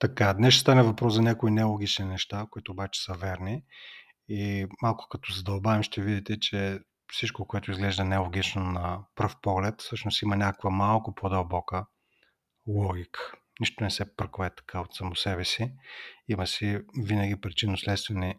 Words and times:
Така, 0.00 0.34
днес 0.34 0.54
ще 0.54 0.60
стане 0.60 0.82
въпрос 0.82 1.14
за 1.14 1.22
някои 1.22 1.50
нелогични 1.50 2.04
неща, 2.04 2.46
които 2.50 2.72
обаче 2.72 3.02
са 3.02 3.14
верни. 3.14 3.62
И 4.28 4.66
малко 4.82 5.06
като 5.10 5.32
задълбаем 5.32 5.82
ще 5.82 6.02
видите, 6.02 6.40
че 6.40 6.80
всичко, 7.12 7.46
което 7.46 7.70
изглежда 7.70 8.04
нелогично 8.04 8.62
на 8.62 9.04
пръв 9.14 9.36
поглед, 9.42 9.80
всъщност 9.80 10.22
има 10.22 10.36
някаква 10.36 10.70
малко 10.70 11.14
по-дълбока 11.14 11.86
логика. 12.66 13.32
Нищо 13.60 13.84
не 13.84 13.90
се 13.90 14.16
пръква 14.16 14.46
е 14.46 14.54
така 14.54 14.80
от 14.80 14.94
само 14.94 15.16
себе 15.16 15.44
си. 15.44 15.72
Има 16.28 16.46
си 16.46 16.78
винаги 17.04 17.40
причинно-следствени 17.40 18.34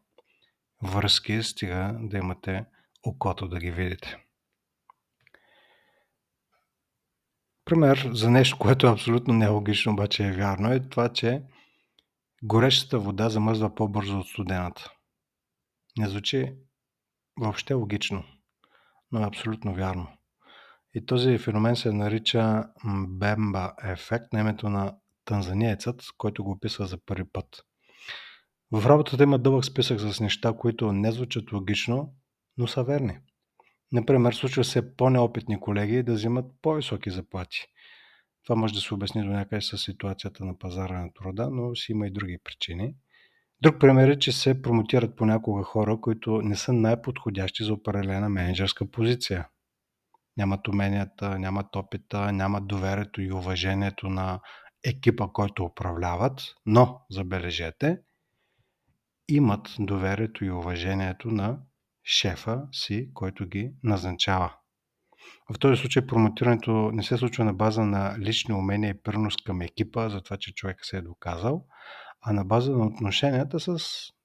връзки, 0.83 1.43
стига 1.43 1.95
да 1.99 2.17
имате 2.17 2.65
окото 3.03 3.47
да 3.47 3.59
ги 3.59 3.71
видите. 3.71 4.17
Пример 7.71 8.09
за 8.13 8.31
нещо, 8.31 8.57
което 8.57 8.87
е 8.87 8.91
абсолютно 8.91 9.33
нелогично, 9.33 9.91
обаче 9.91 10.27
е 10.27 10.31
вярно, 10.31 10.71
е 10.71 10.79
това, 10.79 11.09
че 11.09 11.43
горещата 12.43 12.99
вода 12.99 13.29
замръзва 13.29 13.75
по-бързо 13.75 14.19
от 14.19 14.27
студената. 14.27 14.91
Не 15.97 16.09
звучи 16.09 16.53
въобще 17.39 17.73
логично, 17.73 18.23
но 19.11 19.23
е 19.23 19.27
абсолютно 19.27 19.73
вярно. 19.73 20.07
И 20.93 21.05
този 21.05 21.37
феномен 21.37 21.75
се 21.75 21.91
нарича 21.91 22.63
Бемба 23.07 23.73
ефект 23.83 24.33
на 24.33 24.39
името 24.39 24.69
на 24.69 24.95
танзаниецът, 25.25 26.03
който 26.17 26.43
го 26.43 26.51
описва 26.51 26.85
за 26.85 26.97
първи 27.05 27.29
път. 27.33 27.63
В 28.71 28.85
работата 28.85 29.23
има 29.23 29.39
дълъг 29.39 29.65
списък 29.65 29.99
с 29.99 30.19
неща, 30.19 30.53
които 30.57 30.91
не 30.91 31.11
звучат 31.11 31.51
логично, 31.51 32.13
но 32.57 32.67
са 32.67 32.83
верни. 32.83 33.19
Например, 33.91 34.33
случва 34.33 34.63
се 34.63 34.95
по-неопитни 34.95 35.59
колеги 35.59 36.03
да 36.03 36.13
взимат 36.13 36.45
по-високи 36.61 37.09
заплати. 37.09 37.67
Това 38.43 38.55
може 38.55 38.73
да 38.73 38.79
се 38.79 38.93
обясни 38.93 39.23
до 39.23 39.29
някъде 39.29 39.61
с 39.61 39.77
ситуацията 39.77 40.45
на 40.45 40.57
пазара 40.57 41.01
на 41.01 41.13
труда, 41.13 41.49
но 41.51 41.75
си 41.75 41.91
има 41.91 42.07
и 42.07 42.11
други 42.11 42.37
причини. 42.43 42.95
Друг 43.61 43.79
пример 43.79 44.07
е, 44.07 44.19
че 44.19 44.31
се 44.31 44.61
промотират 44.61 45.15
понякога 45.15 45.63
хора, 45.63 45.97
които 46.01 46.41
не 46.41 46.55
са 46.55 46.73
най-подходящи 46.73 47.63
за 47.63 47.73
определена 47.73 48.29
менеджерска 48.29 48.91
позиция. 48.91 49.47
Нямат 50.37 50.67
уменията, 50.67 51.39
нямат 51.39 51.75
опита, 51.75 52.31
нямат 52.31 52.67
доверието 52.67 53.21
и 53.21 53.31
уважението 53.31 54.09
на 54.09 54.39
екипа, 54.83 55.27
който 55.33 55.63
управляват, 55.63 56.41
но, 56.65 57.01
забележете, 57.09 57.99
имат 59.27 59.75
доверието 59.79 60.45
и 60.45 60.51
уважението 60.51 61.27
на 61.27 61.59
шефа 62.03 62.67
си, 62.71 63.09
който 63.13 63.45
ги 63.45 63.71
назначава. 63.83 64.53
В 65.53 65.59
този 65.59 65.81
случай 65.81 66.07
промотирането 66.07 66.71
не 66.93 67.03
се 67.03 67.17
случва 67.17 67.45
на 67.45 67.53
база 67.53 67.81
на 67.81 68.19
лични 68.19 68.53
умения 68.53 68.89
и 68.89 69.01
принос 69.01 69.35
към 69.45 69.61
екипа, 69.61 70.09
за 70.09 70.21
това, 70.21 70.37
че 70.37 70.53
човек 70.53 70.77
се 70.81 70.97
е 70.97 71.01
доказал, 71.01 71.65
а 72.21 72.33
на 72.33 72.45
база 72.45 72.71
на 72.71 72.85
отношенията 72.85 73.59
с 73.59 73.77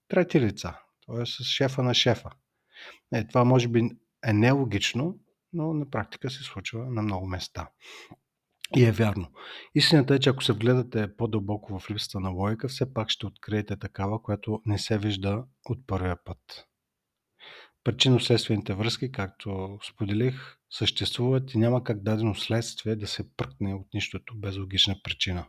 трети 0.08 0.40
лица, 0.40 0.78
т.е. 1.06 1.26
с 1.26 1.44
шефа 1.44 1.82
на 1.82 1.94
шефа. 1.94 2.30
Е, 3.14 3.26
това 3.26 3.44
може 3.44 3.68
би 3.68 3.90
е 4.26 4.32
нелогично, 4.32 5.18
но 5.52 5.74
на 5.74 5.90
практика 5.90 6.30
се 6.30 6.42
случва 6.42 6.86
на 6.86 7.02
много 7.02 7.26
места. 7.26 7.68
И 8.76 8.84
е 8.84 8.92
вярно. 8.92 9.28
Истината 9.74 10.14
е, 10.14 10.18
че 10.18 10.30
ако 10.30 10.44
се 10.44 10.52
вгледате 10.52 11.16
по-дълбоко 11.16 11.78
в 11.78 11.90
липсата 11.90 12.20
на 12.20 12.30
логика, 12.30 12.68
все 12.68 12.94
пак 12.94 13.10
ще 13.10 13.26
откриете 13.26 13.76
такава, 13.76 14.22
която 14.22 14.62
не 14.66 14.78
се 14.78 14.98
вижда 14.98 15.44
от 15.64 15.86
първия 15.86 16.16
път. 16.24 16.66
Причинно-следствените 17.86 18.74
връзки, 18.74 19.12
както 19.12 19.78
споделих, 19.88 20.56
съществуват 20.70 21.54
и 21.54 21.58
няма 21.58 21.84
как 21.84 22.02
дадено 22.02 22.34
следствие 22.34 22.96
да 22.96 23.06
се 23.06 23.36
пръкне 23.36 23.74
от 23.74 23.86
нищото 23.94 24.34
без 24.36 24.56
логична 24.56 24.96
причина. 25.04 25.46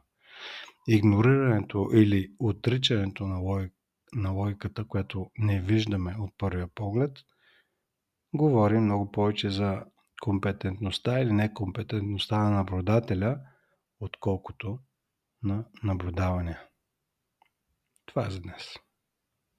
Игнорирането 0.87 1.89
или 1.93 2.35
отричането 2.39 3.27
на, 3.27 3.39
логик, 3.39 3.73
на 4.13 4.31
логиката, 4.31 4.87
която 4.87 5.31
не 5.37 5.61
виждаме 5.61 6.15
от 6.19 6.33
първия 6.37 6.67
поглед, 6.75 7.11
говори 8.33 8.79
много 8.79 9.11
повече 9.11 9.49
за 9.49 9.83
компетентността 10.21 11.19
или 11.19 11.33
некомпетентността 11.33 12.37
на 12.37 12.49
наблюдателя, 12.49 13.39
отколкото 13.99 14.79
на 15.43 15.65
наблюдаване. 15.83 16.59
Това 18.05 18.27
е 18.27 18.29
за 18.29 18.41
днес. 18.41 18.73